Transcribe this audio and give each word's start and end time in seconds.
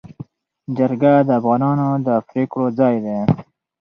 جرګه 0.77 1.13
د 1.27 1.29
افغانانو 1.39 1.87
د 2.05 2.07
پرېکړو 2.29 2.65
ځای 2.79 2.95
دی. 3.05 3.19